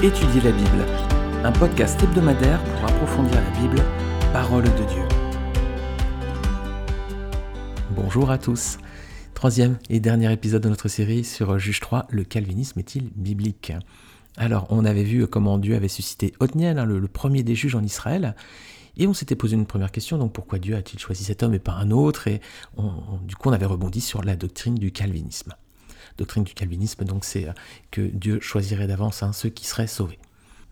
[0.00, 0.86] Étudier la Bible,
[1.42, 3.82] un podcast hebdomadaire pour approfondir la Bible,
[4.32, 5.02] parole de Dieu.
[7.96, 8.78] Bonjour à tous.
[9.34, 13.72] Troisième et dernier épisode de notre série sur Juge 3, le calvinisme est-il biblique?
[14.36, 17.82] Alors, on avait vu comment Dieu avait suscité Othniel, hein, le, premier des juges en
[17.82, 18.36] Israël,
[18.98, 21.58] et on s'était posé une première question, donc pourquoi Dieu a-t-il choisi cet homme et
[21.58, 22.28] pas un autre?
[22.28, 22.40] Et
[23.24, 25.54] du coup, on avait rebondi sur la doctrine du calvinisme
[26.18, 27.52] doctrine du calvinisme, donc c'est euh,
[27.90, 30.18] que Dieu choisirait d'avance hein, ceux qui seraient sauvés.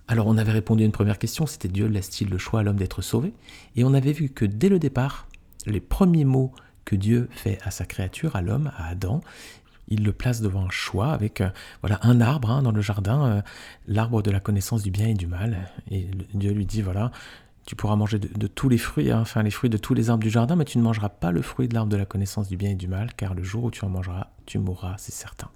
[0.09, 2.77] Alors on avait répondu à une première question, c'était Dieu laisse-t-il le choix à l'homme
[2.77, 3.33] d'être sauvé?
[3.75, 5.27] Et on avait vu que dès le départ,
[5.67, 6.53] les premiers mots
[6.85, 9.21] que Dieu fait à sa créature, à l'homme, à Adam,
[9.89, 11.51] il le place devant un choix avec euh,
[11.81, 13.43] voilà un arbre hein, dans le jardin, euh,
[13.87, 15.71] l'arbre de la connaissance du bien et du mal.
[15.91, 17.11] Et Dieu lui dit voilà,
[17.67, 20.23] tu pourras manger de, tous les fruits, hein, enfin les fruits de tous les arbres
[20.23, 22.57] du jardin, mais tu ne mangeras pas le fruit de l'arbre de la connaissance du
[22.57, 25.51] bien et du mal, car le jour où tu en mangeras, tu mourras, c'est certain.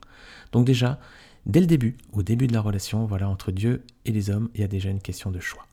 [0.50, 0.98] Donc déjà,
[1.46, 4.60] dès le début, au début de la relation, voilà, entre Dieu et les hommes, il
[4.60, 5.66] y a déjà une question de choix.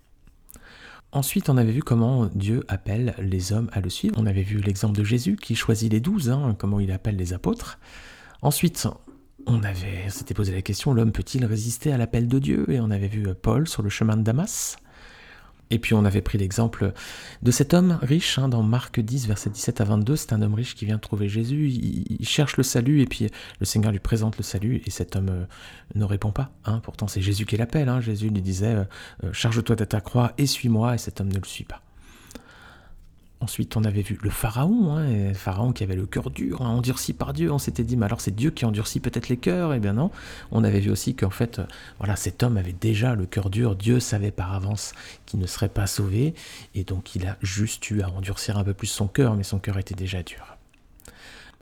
[1.12, 4.16] Ensuite, on avait vu comment Dieu appelle les hommes à le suivre.
[4.20, 7.34] On avait vu l'exemple de Jésus qui choisit les douze, hein, comment il appelle les
[7.34, 7.80] apôtres.
[8.44, 8.88] Ensuite,
[9.48, 12.70] on avait, s'était posé la question, l'homme peut-il résister à l'appel de Dieu?
[12.70, 14.78] Et on avait vu Paul sur le chemin de Damas.
[15.70, 16.94] Et puis on avait pris l'exemple
[17.42, 20.16] de cet homme riche hein, dans Marc 10, verset 17 à 22.
[20.16, 23.66] C'est un homme riche qui vient trouver Jésus, il, cherche le salut et puis le
[23.66, 25.46] Seigneur lui présente le salut et cet homme euh,
[25.96, 26.52] ne répond pas.
[26.66, 26.80] Hein.
[26.84, 27.90] Pourtant c'est Jésus qui l'appelle.
[27.90, 28.02] Hein.
[28.02, 28.84] Jésus lui disait euh,
[29.24, 31.82] euh, Charge-toi de ta croix et suis-moi et cet homme ne le suit pas.
[33.40, 36.70] Ensuite, on avait vu le pharaon, hein, le pharaon qui avait le cœur dur, hein,
[36.70, 37.52] endurci par Dieu.
[37.52, 39.76] On s'était dit, mais alors c'est Dieu qui endurcit peut-être les cœurs?
[39.76, 40.10] Eh bien non.
[40.52, 41.62] On avait vu aussi qu'en fait,
[42.00, 43.76] voilà, cet homme avait déjà le cœur dur.
[43.76, 44.94] Dieu savait par avance
[45.28, 46.34] qu'il ne serait pas sauvé,
[46.74, 49.60] et donc il a juste eu à endurcir un peu plus son cœur, mais son
[49.60, 50.58] cœur était déjà dur.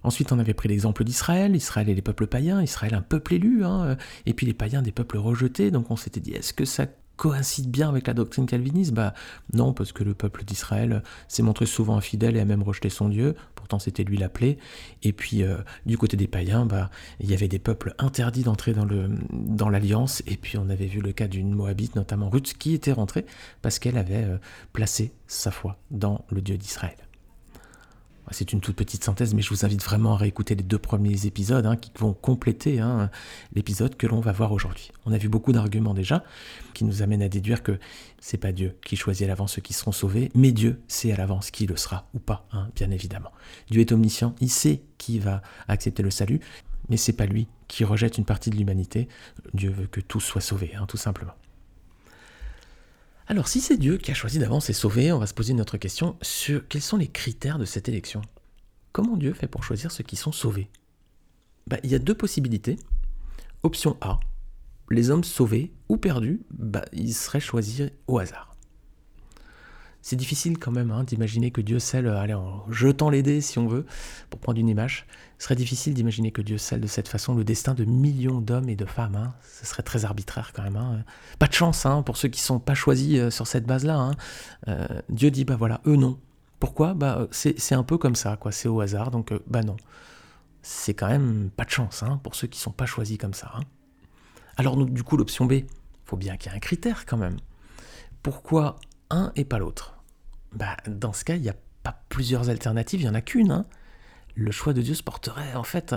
[0.02, 3.66] Ensuite, on avait pris l'exemple d'Israël, Israël et les peuples païens, Israël un peuple élu,
[3.66, 5.72] hein, et puis les païens des peuples rejetés.
[5.72, 6.86] Donc on s'était dit, est-ce que ça
[7.18, 9.14] coïncide bien avec la doctrine calviniste Bah
[9.54, 13.10] non, parce que le peuple d'Israël s'est montré souvent infidèle et a même rejeté son
[13.10, 14.58] Dieu, pourtant c'était lui l'appelé.
[15.04, 16.90] Et puis euh, du côté des païens, bah,
[17.20, 21.12] il y avait des peuples interdits d'entrer dans, l'alliance, et puis on avait vu le
[21.12, 23.26] cas d'une Moabite, notamment Ruth, qui était rentrée
[23.62, 24.38] parce qu'elle avait euh,
[24.74, 27.05] placé sa foi dans le Dieu d'Israël.
[28.32, 31.26] C'est une toute petite synthèse, mais je vous invite vraiment à réécouter les deux premiers
[31.26, 33.12] épisodes hein, qui vont compléter hein,
[33.54, 34.92] l'épisode que l'on va voir aujourd'hui.
[35.06, 36.24] On a vu beaucoup d'arguments déjà
[36.74, 37.80] qui nous amènent à déduire que
[38.20, 41.18] c'est pas Dieu qui choisit à l'avance ceux qui seront sauvés, mais Dieu sait à
[41.18, 43.32] l'avance qui le sera ou pas, hein, bien évidemment.
[43.70, 46.40] Dieu est omniscient, il sait qui va accepter le salut,
[46.90, 49.08] mais c'est pas lui qui rejette une partie de l'humanité.
[49.54, 51.34] Dieu veut que tous soient sauvés, tout simplement.
[53.28, 56.16] Alors si c'est Dieu qui a choisi d'avance et on va se poser notre question
[56.22, 58.22] sur quels sont les critères de cette élection.
[58.92, 60.70] Comment Dieu fait pour choisir ceux qui sont sauvés?
[61.66, 62.78] Bah, Il y a deux possibilités.
[63.64, 64.20] Option A,
[64.92, 68.55] les hommes sauvés ou perdus, bah, ils seraient choisis au hasard.
[70.08, 73.58] C'est difficile quand même hein, d'imaginer que Dieu scelle, allez, en jetant les dés si
[73.58, 73.88] on veut,
[74.30, 75.08] pour prendre une image,
[75.40, 78.70] ce serait difficile d'imaginer que Dieu scelle de cette façon le destin de millions d'hommes
[78.70, 79.16] et de femmes.
[79.16, 79.34] Hein.
[79.42, 80.76] Ce serait très arbitraire quand même.
[80.76, 81.04] Hein.
[81.40, 84.12] Pas de chance hein, pour ceux qui sont pas choisis euh, sur cette base-là.
[84.68, 86.20] Euh, Dieu dit, bah voilà, eux non.
[86.60, 86.94] Pourquoi?
[86.94, 88.52] Bah, c'est, un peu comme ça, quoi.
[88.52, 89.76] c'est au hasard, donc euh, bah non.
[90.62, 93.54] C'est quand même pas de chance pour ceux qui sont pas choisis comme ça.
[94.56, 95.62] Alors du coup, l'option B,
[96.06, 97.38] faut bien qu'il y ait un critère quand même.
[98.22, 98.76] Pourquoi
[99.10, 99.95] un et pas l'autre?
[100.56, 103.52] Bah, dans ce cas, il n'y a pas plusieurs alternatives, il n'y en a qu'une.
[103.52, 103.66] Hein.
[104.36, 105.96] Le choix de Dieu se porterait en fait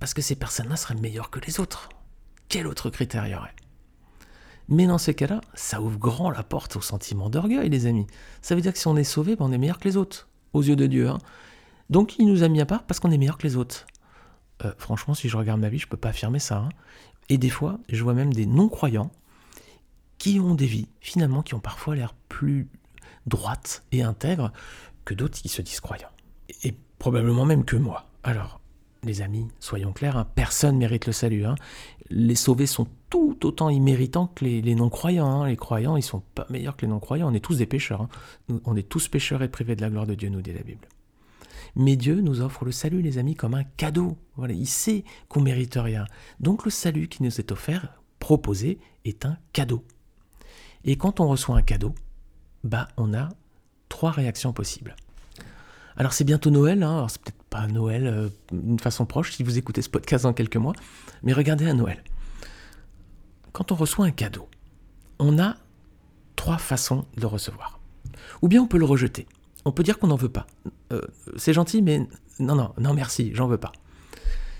[0.00, 1.88] parce que ces personnes-là seraient meilleures que les autres.
[2.48, 3.54] Quel autre critère y aurait?
[4.68, 8.06] Mais dans ce cas-là, ça ouvre grand la porte au sentiment d'orgueil, les amis.
[8.42, 10.28] Ça veut dire que si on est sauvé, ben, on est meilleur que les autres,
[10.52, 11.08] aux yeux de Dieu.
[11.08, 11.18] Hein.
[11.88, 13.86] Donc il nous a mis à part parce qu'on est meilleur que les autres.
[14.64, 16.58] Euh, franchement, si je regarde ma vie, je ne peux pas affirmer ça.
[16.58, 16.68] Hein.
[17.28, 19.10] Et des fois, je vois même des non-croyants
[20.18, 22.68] qui ont des vies, finalement, qui ont parfois l'air plus
[23.26, 24.52] droite et intègre
[25.04, 26.10] que d'autres qui se disent croyants.
[26.62, 28.06] Et probablement même que moi.
[28.22, 28.60] Alors,
[29.02, 31.44] les amis, soyons clairs, hein, personne mérite le salut.
[31.44, 31.54] Hein.
[32.10, 35.42] Les sauvés sont tout autant imméritants que les, non-croyants.
[35.42, 35.48] Hein.
[35.48, 37.30] Les croyants, ils sont pas meilleurs que les non-croyants.
[37.30, 38.08] On est tous des pécheurs.
[38.64, 40.88] on est tous pécheurs et privés de la gloire de Dieu, nous dit la Bible.
[41.76, 44.16] Mais Dieu nous offre le salut, les amis, comme un cadeau.
[44.36, 46.06] Voilà, il sait qu'on mérite rien.
[46.40, 49.84] Donc le salut qui nous est offert, proposé, est un cadeau.
[50.84, 51.94] Et quand on reçoit un cadeau,
[52.66, 53.28] bah, on a
[53.88, 54.96] trois réactions possibles.
[55.96, 56.96] Alors c'est bientôt Noël, hein.
[56.96, 60.34] alors c'est peut-être pas Noël euh, d'une façon proche si vous écoutez ce podcast dans
[60.34, 60.74] quelques mois,
[61.22, 62.02] mais regardez à Noël.
[63.52, 64.48] Quand on reçoit un cadeau,
[65.18, 65.56] on a
[66.34, 67.80] trois façons de le recevoir.
[68.42, 69.26] Ou bien on peut le rejeter.
[69.64, 70.46] On peut dire qu'on n'en veut pas.
[70.92, 71.00] Euh,
[71.36, 72.06] c'est gentil, mais
[72.38, 73.72] non, non, non, merci, j'en veux pas.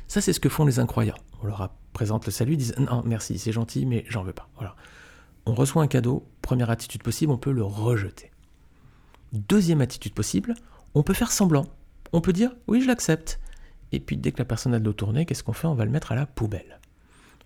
[0.09, 1.19] Ça, c'est ce que font les incroyants.
[1.43, 4.49] On leur présente le salut disent non, merci, c'est gentil, mais j'en veux pas.
[4.57, 4.75] Voilà.
[5.47, 8.33] On reçoit un cadeau, première attitude possible, on peut le rejeter.
[9.33, 10.55] Deuxième attitude possible,
[10.95, 11.67] on peut faire semblant.
[12.13, 13.41] On peut dire oui, je l'accepte.
[13.93, 15.69] Et puis dès que la personne a de l'eau tournée, qu'est-ce qu'on fait?
[15.69, 16.81] On va le mettre à la poubelle.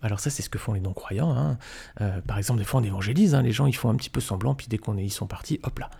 [0.02, 1.36] Alors ça, c'est ce que font les non-croyants.
[1.36, 1.58] Hein.
[2.00, 3.42] Euh, par exemple, des fois, on évangélise, hein.
[3.42, 5.60] les gens, ils font un petit peu semblant, puis dès qu'on est, ils sont partis,
[5.62, 5.90] hop là.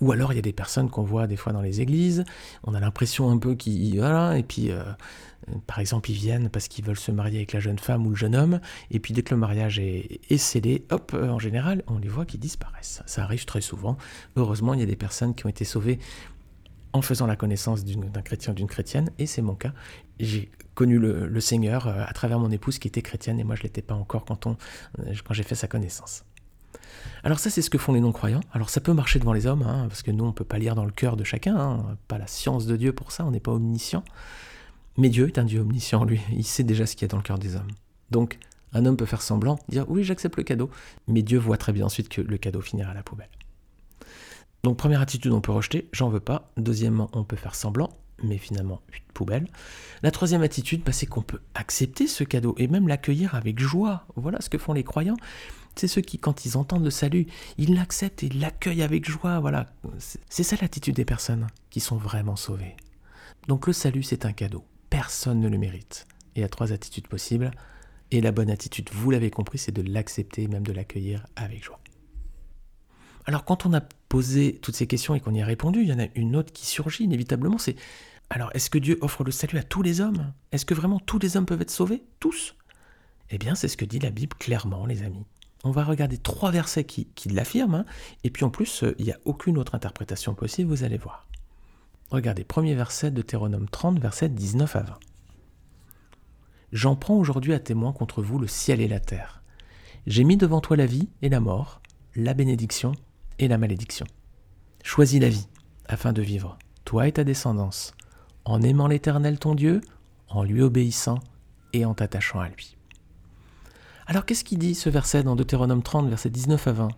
[0.00, 2.24] Ou alors, il y a des personnes qu'on voit des fois dans les églises,
[2.64, 3.98] on a l'impression un peu qu'ils...
[3.98, 4.82] Voilà, et puis, euh,
[5.66, 8.16] par exemple, ils viennent parce qu'ils veulent se marier avec la jeune femme ou le
[8.16, 8.60] jeune homme,
[8.90, 12.08] et puis dès que le mariage est, est scellé, hop, euh, en général, on les
[12.08, 13.02] voit qui disparaissent.
[13.06, 13.96] Ça arrive très souvent.
[14.36, 15.98] Heureusement, il y a des personnes qui ont été sauvées
[16.94, 19.72] en faisant la connaissance d'un chrétien ou d'une chrétienne, et c'est mon cas.
[20.20, 23.60] J'ai connu le, Seigneur euh, à travers mon épouse qui était chrétienne, et moi je
[23.60, 24.54] ne l'étais pas encore euh,
[25.24, 26.24] quand j'ai fait sa connaissance.
[27.24, 28.42] Alors ça, c'est ce que font les non-croyants.
[28.52, 30.58] Alors ça peut marcher devant les hommes, hein, parce que nous, on ne peut pas
[30.58, 33.32] lire dans le cœur de chacun, hein, pas la science de Dieu pour ça, on
[33.32, 34.04] n'est pas omniscient.
[34.96, 37.16] Mais Dieu est un Dieu omniscient, lui, il sait déjà ce qu'il y a dans
[37.16, 37.70] le cœur des hommes.
[38.12, 38.38] Donc,
[38.72, 40.70] un homme peut faire semblant, dire oui, j'accepte le cadeau,
[41.08, 43.30] mais Dieu voit très bien ensuite que le cadeau finira à la poubelle.
[44.64, 46.50] Donc première attitude, on peut rejeter, j'en veux pas.
[46.56, 47.90] Deuxièmement, on peut faire semblant,
[48.22, 48.80] mais finalement,
[49.12, 49.46] poubelle.
[50.02, 54.06] La troisième attitude, bah, c'est qu'on peut accepter ce cadeau et même l'accueillir avec joie.
[54.16, 55.18] Voilà ce que font les croyants.
[55.76, 57.26] C'est ceux qui, quand ils entendent le salut,
[57.58, 59.38] ils l'acceptent et l'accueillent avec joie.
[59.38, 59.70] Voilà,
[60.30, 62.74] c'est ça l'attitude des personnes qui sont vraiment sauvées.
[63.48, 64.64] Donc le salut, c'est un cadeau.
[64.88, 66.06] Personne ne le mérite.
[66.36, 67.50] Il y a trois attitudes possibles.
[68.10, 71.62] Et la bonne attitude, vous l'avez compris, c'est de l'accepter et même de l'accueillir avec
[71.62, 71.80] joie.
[73.26, 75.92] Alors quand on a posé toutes ces questions et qu'on y a répondu, il y
[75.92, 77.76] en a une autre qui surgit inévitablement, c'est
[78.30, 80.32] alors est-ce que Dieu offre le salut à tous les hommes?
[80.52, 82.02] Est-ce que vraiment tous les hommes peuvent être sauvés?
[82.20, 82.54] Tous?
[83.30, 85.24] Eh bien c'est ce que dit la Bible clairement les amis.
[85.62, 87.84] On va regarder trois versets qui, l'affirment, hein,
[88.22, 91.26] et puis en plus euh, il n'y a aucune autre interprétation possible, vous allez voir.
[92.10, 94.98] Regardez, premier verset de Théronome 30, verset 19 à 20.
[96.72, 99.42] J'en prends aujourd'hui à témoin contre vous le ciel et la terre.
[100.06, 101.80] J'ai mis devant toi la vie et la mort,
[102.14, 102.92] la bénédiction
[103.38, 104.06] et la malédiction.
[104.82, 105.48] Choisis la vie,
[105.86, 107.94] afin de vivre, toi et ta descendance,
[108.44, 109.80] en aimant l'Éternel ton Dieu,
[110.28, 111.20] en lui obéissant
[111.72, 112.76] et en t'attachant à lui.
[114.06, 116.88] Alors qu'est-ce qu'il dit ce verset dans Deutéronome 30, verset 19 à 20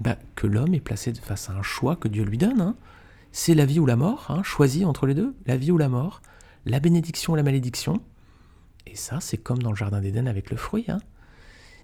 [0.00, 2.60] bah, Que l'homme est placé face à un choix que Dieu lui donne.
[2.60, 2.76] Hein.
[3.32, 5.88] C'est la vie ou la mort, hein, choisi entre les deux, la vie ou la
[5.88, 6.20] mort,
[6.66, 8.02] la bénédiction ou la malédiction.
[8.86, 10.84] Et ça, c'est comme dans le Jardin d'Éden avec le fruit.
[10.88, 11.00] Hein.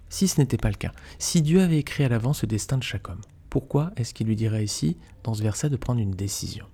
[0.09, 2.83] Si ce n'était pas le cas, si Dieu avait écrit à l'avance le destin de
[2.83, 3.21] chaque homme,
[3.53, 6.65] pourquoi est-ce qu'il lui dirait ici, dans ce verset, de prendre une décision?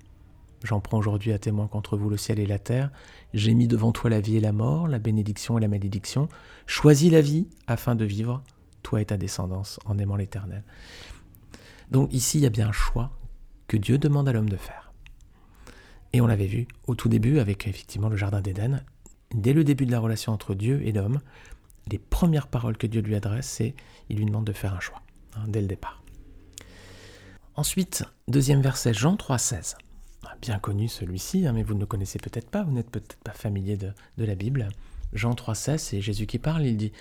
[0.63, 2.89] J'en prends aujourd'hui à témoin contre vous le ciel et la terre.
[3.33, 6.29] J'ai mis devant toi la vie et la mort, la bénédiction et la malédiction.
[6.67, 8.41] Choisis la vie afin de vivre,
[8.81, 10.63] toi et ta descendance, en aimant l'Éternel.
[11.91, 13.11] Donc ici, il y a bien un choix
[13.67, 14.93] que Dieu demande à l'homme de faire.
[16.13, 18.85] Et on l'avait vu au tout début avec effectivement le Jardin d'Éden.
[19.35, 21.19] Dès le début de la relation entre Dieu et l'homme,
[21.91, 23.75] les premières paroles que Dieu lui adresse, c'est
[24.07, 25.01] il lui demande de faire un choix,
[25.35, 26.01] hein, dès le départ.
[27.59, 29.75] Ensuite, deuxième verset, Jean 3,16.
[30.23, 33.17] Ah, bien connu celui-ci, hein, mais vous ne le connaissez peut-être pas, vous n'êtes peut-être
[33.17, 34.69] pas familier de, de la Bible.
[35.11, 36.93] Jean 3,16, c'est Jésus qui parle, il dit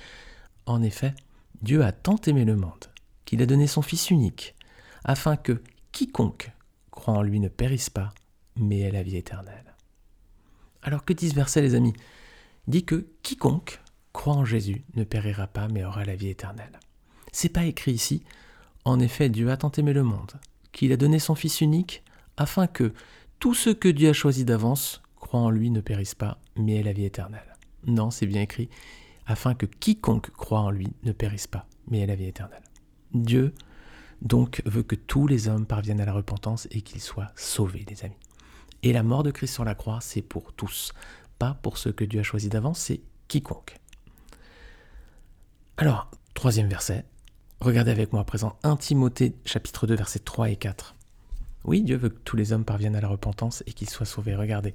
[0.66, 1.14] En effet,
[1.62, 2.86] Dieu a tant aimé le monde
[3.24, 4.56] qu'il a donné son Fils unique,
[5.04, 5.62] afin que
[5.92, 6.50] quiconque
[6.90, 8.12] croit en lui ne périsse pas,
[8.56, 9.76] mais ait la vie éternelle.
[10.82, 11.94] Alors que dit ce verset, les amis?
[12.66, 13.80] Il dit que quiconque
[14.12, 16.80] croit en Jésus ne périra pas, mais aura la vie éternelle.
[17.30, 18.24] C'est pas écrit ici
[18.88, 20.32] en effet, Dieu a tant aimé le monde,
[20.72, 22.02] qu'il a donné son Fils unique,
[22.36, 22.92] afin que
[23.38, 26.82] tous ceux que Dieu a choisis d'avance croient en lui ne périssent pas, mais aient
[26.82, 27.56] la vie éternelle.
[27.86, 28.68] Non, c'est bien écrit,
[29.26, 32.62] afin que quiconque croit en lui ne périsse pas, mais ait la vie éternelle.
[33.14, 33.54] Dieu,
[34.22, 38.04] donc, veut que tous les hommes parviennent à la repentance et qu'ils soient sauvés, les
[38.04, 38.16] amis.
[38.82, 40.92] Et la mort de Christ sur la croix, c'est pour tous,
[41.38, 43.76] pas pour ceux que Dieu a choisis d'avance, c'est quiconque.
[45.76, 47.04] Alors, troisième verset,
[47.60, 50.94] Regardez avec moi à présent 1 Timothée chapitre 2 versets 3 et 4.
[51.64, 54.36] Oui, Dieu veut que tous les hommes parviennent à la repentance et qu'ils soient sauvés.
[54.36, 54.74] Regardez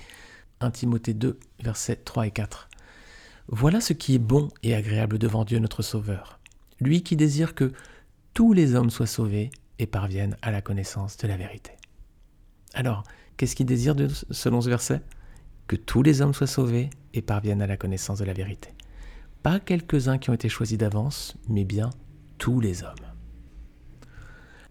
[0.60, 2.68] 1 Timothée 2 versets 3 et 4.
[3.48, 6.40] Voilà ce qui est bon et agréable devant Dieu notre Sauveur,
[6.82, 7.72] lui qui désire que
[8.34, 9.50] tous les hommes soient sauvés
[9.80, 11.72] et parviennent à la connaissance de la vérité.
[12.74, 13.04] Alors,
[13.38, 13.96] qu'est-ce qu'il désire
[14.30, 15.02] selon ce verset?
[15.68, 18.74] Que tous les hommes soient sauvés et parviennent à la connaissance de la vérité.
[19.42, 21.90] Pas quelques-uns qui ont été choisis d'avance, mais bien
[22.44, 23.08] tous les hommes.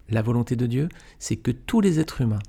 [0.07, 2.43] La volonté de Dieu, c'est que tous les êtres humains,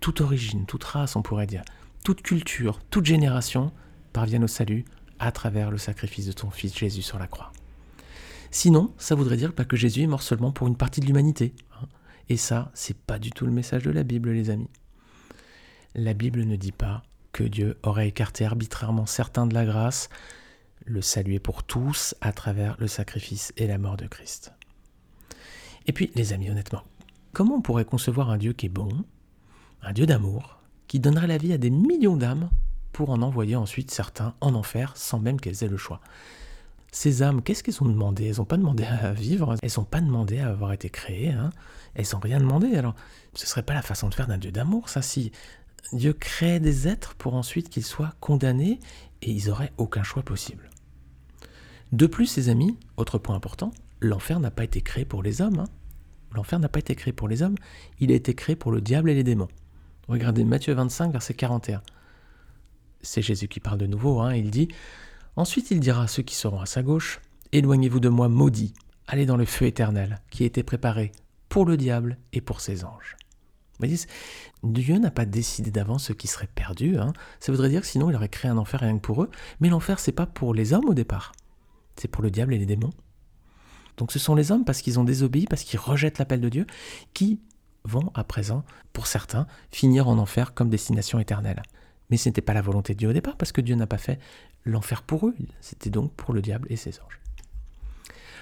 [0.00, 1.62] toute origine, toute race, on pourrait dire,
[2.04, 3.72] toute culture, toute génération,
[4.12, 4.84] parviennent au salut
[5.18, 7.54] à travers le sacrifice de ton Fils Jésus sur la croix.
[8.50, 11.54] Sinon, ça voudrait dire que Jésus est mort seulement pour une partie de l'humanité.
[11.80, 11.86] Hein.
[12.28, 14.68] Et ça, c'est pas du tout le message de la Bible, les amis.
[15.94, 17.02] La Bible ne dit pas
[17.32, 20.10] que Dieu aurait écarté arbitrairement certains de la grâce,
[20.84, 24.52] Le salut est pour tous à travers le sacrifice et la mort de Christ.
[25.86, 26.82] Et puis, les amis, honnêtement,
[27.32, 28.88] comment on pourrait concevoir un Dieu qui est bon,
[29.82, 32.50] un Dieu d'amour, qui donnerait la vie à des millions d'âmes
[32.92, 36.00] pour en envoyer ensuite certains en enfer sans même qu'elles aient le choix?
[36.92, 38.24] Ces âmes, qu'est-ce qu'elles ont demandé?
[38.24, 41.50] Elles n'ont pas demandé à vivre, elles n'ont pas demandé à avoir été créées, hein.
[41.94, 42.74] elles n'ont rien demandé.
[42.74, 42.94] Alors,
[43.34, 45.30] ce ne serait pas la façon de faire d'un Dieu d'amour, ça, si
[45.92, 48.80] Dieu crée des êtres pour ensuite qu'ils soient condamnés
[49.22, 50.70] et ils n'auraient aucun choix possible.
[51.92, 55.60] De plus, ces amis, autre point important, l'enfer n'a pas été créé pour les hommes.
[55.60, 55.68] Hein.
[56.34, 57.56] L'enfer n'a pas été créé pour les hommes,
[57.98, 59.48] il a été créé pour le diable et les démons.
[60.08, 61.82] Regardez Matthieu 25, verset 41.
[63.00, 64.34] C'est Jésus qui parle de nouveau, hein.
[64.34, 64.68] il dit
[65.36, 67.20] Ensuite il dira à ceux qui seront à sa gauche,
[67.52, 68.74] Éloignez-vous de moi, maudits,
[69.06, 71.12] allez dans le feu éternel, qui a été préparé
[71.48, 73.16] pour le diable et pour ses anges.
[73.78, 73.98] Vous voyez,
[74.62, 76.98] Dieu n'a pas décidé d'avance ce qui serait perdu.
[76.98, 77.12] Hein.
[77.40, 79.30] Ça voudrait dire que sinon il aurait créé un enfer rien que pour eux.
[79.60, 81.32] Mais l'enfer, c'est pas pour les hommes au départ.
[81.94, 82.92] C'est pour le diable et les démons.
[83.96, 86.66] Donc ce sont les hommes, parce qu'ils ont désobéi, parce qu'ils rejettent l'appel de Dieu,
[87.14, 87.40] qui
[87.84, 91.62] vont à présent, pour certains, finir en enfer comme destination éternelle.
[92.10, 93.98] Mais ce n'était pas la volonté de Dieu au départ, parce que Dieu n'a pas
[93.98, 94.18] fait
[94.64, 97.20] l'enfer pour eux, c'était donc pour le diable et ses anges.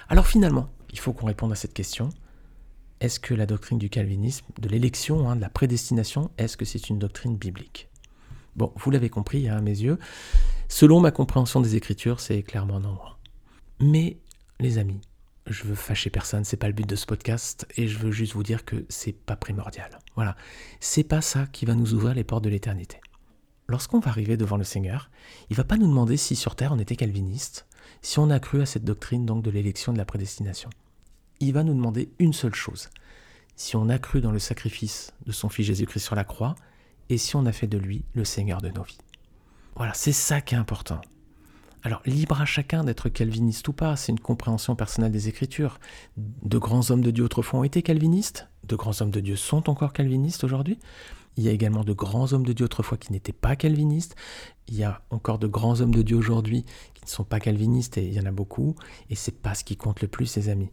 [0.09, 2.09] Alors finalement, il faut qu'on réponde à cette question.
[2.99, 6.89] Est-ce que la doctrine du calvinisme, de l'élection, hein, de la prédestination, est-ce que c'est
[6.89, 7.89] une doctrine biblique?
[8.55, 9.99] Bon, vous l'avez compris hein, à mes yeux,
[10.69, 12.97] selon ma compréhension des Écritures, c'est clairement non.
[13.79, 14.17] Mais,
[14.59, 15.01] les amis,
[15.47, 18.33] je veux fâcher personne, c'est pas le but de ce podcast, et je veux juste
[18.33, 19.99] vous dire que c'est pas primordial.
[20.15, 20.35] Voilà,
[20.79, 22.99] c'est pas ça qui va nous ouvrir les portes de l'éternité
[23.67, 25.09] lorsqu'on va arriver devant le Seigneur,
[25.49, 27.65] il va pas nous demander si sur terre on était calviniste,
[28.01, 30.69] si on a cru à cette doctrine donc de l'élection de la prédestination.
[31.39, 32.89] Il va nous demander une seule chose
[33.55, 36.55] si on a cru dans le sacrifice de son Fils Jésus-Christ sur la croix
[37.09, 38.97] et si on a fait de lui le Seigneur de nos vies.
[39.75, 41.01] Voilà, c'est ça qui est important.
[41.85, 45.79] Alors, libre à chacun d'être calviniste ou pas, c'est une compréhension personnelle des Écritures.
[46.17, 49.69] De grands hommes de Dieu autrefois ont été calvinistes, de grands hommes de Dieu sont
[49.69, 50.79] encore calvinistes aujourd'hui,
[51.37, 54.15] il y a également de grands hommes de Dieu autrefois qui n'étaient pas calvinistes.
[54.67, 56.65] Il y a encore de grands hommes de Dieu aujourd'hui
[56.95, 58.73] qui ne sont pas calvinistes et il y en a beaucoup.
[59.11, 60.71] Et c'est pas ce qui compte le plus, les amis.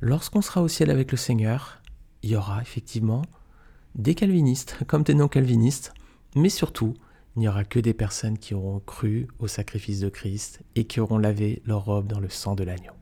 [0.00, 1.82] Lorsqu'on sera au ciel avec le Seigneur,
[2.22, 3.20] il y aura effectivement
[3.94, 5.92] des calvinistes comme des non-calvinistes,
[6.34, 6.94] mais surtout,
[7.36, 11.00] il n'y aura que des personnes qui auront cru au sacrifice de Christ et qui
[11.00, 12.92] auront lavé leur robe dans le sang de l'agneau.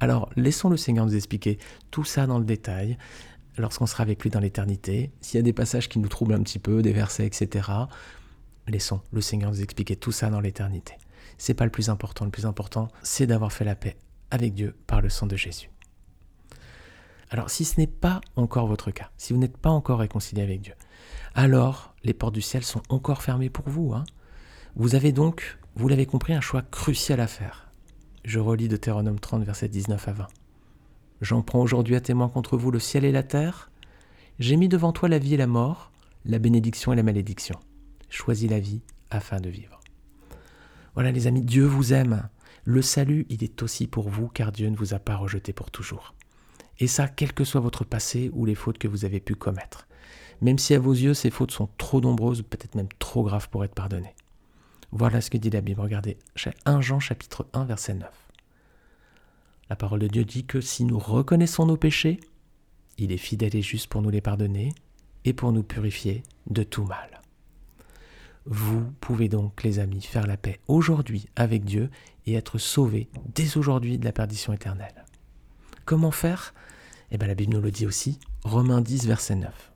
[0.00, 1.58] Alors, laissons le Seigneur nous expliquer
[1.92, 2.98] tout ça dans le détail
[3.56, 5.12] lorsqu'on sera avec lui dans l'éternité.
[5.20, 7.70] S'il y a des passages qui nous troublent un petit peu, des versets, etc.,
[8.66, 10.94] laissons le Seigneur nous expliquer tout ça dans l'éternité.
[11.38, 12.24] C'est pas le plus important.
[12.24, 13.96] Le plus important, c'est d'avoir fait la paix
[14.32, 15.70] avec Dieu par le sang de Jésus.
[17.30, 20.60] Alors, si ce n'est pas encore votre cas, si vous n'êtes pas encore réconcilié avec
[20.60, 20.74] Dieu,
[21.34, 23.92] alors les portes du ciel sont encore fermées pour vous.
[23.94, 24.04] Hein.
[24.76, 27.72] Vous avez donc, vous l'avez compris, un choix crucial à faire.
[28.24, 30.26] Je relis Deutéronome 30, versets 19 à 20.
[31.20, 33.70] J'en prends aujourd'hui à témoin contre vous le ciel et la terre.
[34.38, 35.90] J'ai mis devant toi la vie et la mort,
[36.24, 37.58] la bénédiction et la malédiction.
[38.10, 39.80] Choisis la vie afin de vivre.
[40.94, 42.28] Voilà les amis, Dieu vous aime.
[42.64, 45.70] Le salut, il est aussi pour vous car Dieu ne vous a pas rejeté pour
[45.70, 46.14] toujours.
[46.78, 49.86] Et ça, quel que soit votre passé ou les fautes que vous avez pu commettre.
[50.40, 53.64] Même si à vos yeux ces fautes sont trop nombreuses, peut-être même trop graves pour
[53.64, 54.14] être pardonnées.
[54.92, 55.80] Voilà ce que dit la Bible.
[55.80, 56.18] Regardez,
[56.64, 58.08] 1 Jean chapitre 1 verset 9.
[59.70, 62.20] La parole de Dieu dit que si nous reconnaissons nos péchés,
[62.98, 64.72] il est fidèle et juste pour nous les pardonner
[65.24, 67.22] et pour nous purifier de tout mal.
[68.46, 71.90] Vous pouvez donc, les amis, faire la paix aujourd'hui avec Dieu
[72.26, 75.04] et être sauvés dès aujourd'hui de la perdition éternelle.
[75.86, 76.54] Comment faire?
[77.10, 79.72] Eh bien, la Bible nous le dit aussi, Romains 10, verset 9.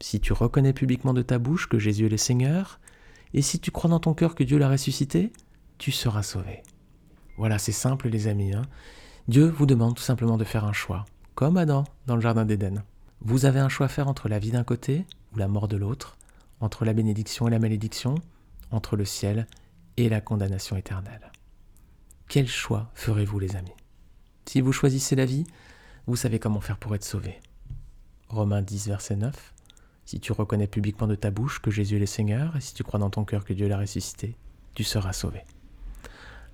[0.00, 2.80] Si tu reconnais publiquement de ta bouche que Jésus est le Seigneur,
[3.34, 5.32] et si tu crois dans ton cœur que Dieu l'a ressuscité,
[5.78, 6.62] tu seras sauvé.
[7.36, 8.54] Voilà, c'est simple les amis.
[8.54, 8.62] Hein.
[9.28, 12.84] Dieu vous demande tout simplement de faire un choix, comme Adam dans le Jardin d'Éden.
[13.20, 15.76] Vous avez un choix à faire entre la vie d'un côté ou la mort de
[15.76, 16.16] l'autre,
[16.60, 18.14] entre la bénédiction et la malédiction,
[18.70, 19.46] entre le ciel
[19.96, 21.30] et la condamnation éternelle.
[22.28, 23.74] Quel choix ferez-vous les amis?
[24.46, 25.44] Si vous choisissez la vie,
[26.06, 27.40] vous savez comment faire pour être sauvé.
[28.28, 29.54] Romains 10, verset 9.
[30.06, 32.84] Si tu reconnais publiquement de ta bouche que Jésus est le Seigneur, et si tu
[32.84, 34.36] crois dans ton cœur que Dieu l'a ressuscité,
[34.74, 35.42] tu seras sauvé.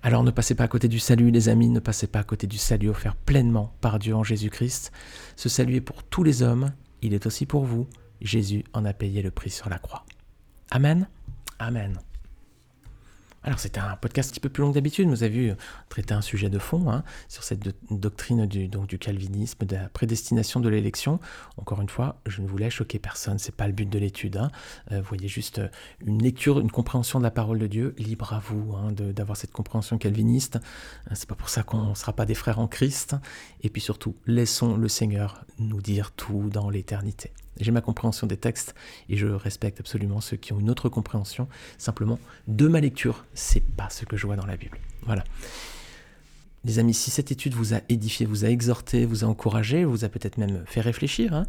[0.01, 2.47] Alors ne passez pas à côté du salut, les amis, ne passez pas à côté
[2.47, 4.91] du salut offert pleinement par Dieu en Jésus-Christ.
[5.37, 7.87] Ce salut est pour tous les hommes, il est aussi pour vous.
[8.21, 10.05] Jésus en a payé le prix sur la croix.
[10.71, 11.07] Amen.
[11.59, 11.99] Amen.
[13.45, 15.55] Alors c'était un podcast un petit peu plus long que d'habitude, vous avez vu, euh,
[15.89, 17.59] traiter un sujet de fond hein, sur cette
[17.91, 21.19] doctrine du, donc, du calvinisme, de la prédestination de l'élection.
[21.57, 24.37] Encore une fois, je ne voulais choquer personne, c'est pas le but de l'étude.
[24.37, 24.49] Hein.
[24.93, 25.67] Euh, vous voyez juste euh,
[26.05, 29.51] une lecture, une compréhension de la parole de Dieu, libre à vous hein, d'avoir cette
[29.51, 30.59] compréhension calviniste.
[31.13, 33.17] C'est pas pour ça qu'on ne sera pas des frères en Christ.
[33.61, 37.31] Et puis surtout, laissons le Seigneur nous dire tout dans l'éternité.
[37.59, 38.75] J'ai ma compréhension des textes
[39.09, 41.47] et je respecte absolument ceux qui ont une autre compréhension.
[41.77, 44.77] Simplement, de ma lecture, c'est pas ce que je vois dans la Bible.
[45.03, 45.23] Voilà.
[46.65, 50.05] Les amis, si cette étude vous a édifié, vous a exhorté, vous a encouragé, vous
[50.05, 51.45] a peut-être même fait réfléchir, hein,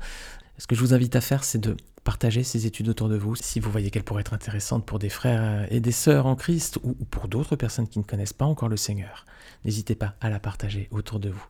[0.58, 3.34] ce que je vous invite à faire, c'est de partager ces études autour de vous.
[3.34, 6.78] Si vous voyez qu'elles pourraient être intéressantes pour des frères et des sœurs en Christ
[6.84, 9.24] ou pour d'autres personnes qui ne connaissent pas encore le Seigneur,
[9.64, 11.44] n'hésitez pas à la partager autour de vous.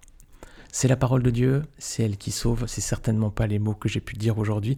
[0.76, 3.88] C'est la parole de Dieu, c'est elle qui sauve, c'est certainement pas les mots que
[3.88, 4.76] j'ai pu dire aujourd'hui.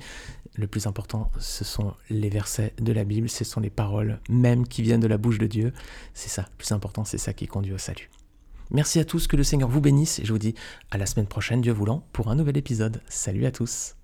[0.55, 4.69] Le plus important, ce sont les versets de la Bible, ce sont les paroles même
[4.69, 5.73] qui viennent de la bouche de Dieu.
[6.13, 8.11] C'est ça, le plus important, c'est ça qui conduit au salut.
[8.71, 10.55] Merci à tous, que le Seigneur vous bénisse et je vous dis
[10.91, 13.01] à la semaine prochaine, Dieu voulant, pour un nouvel épisode.
[13.09, 13.95] Salut à tous.